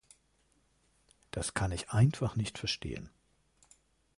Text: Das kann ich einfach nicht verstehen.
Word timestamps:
Das 1.29 1.53
kann 1.53 1.71
ich 1.71 1.91
einfach 1.91 2.35
nicht 2.35 2.57
verstehen. 2.57 3.11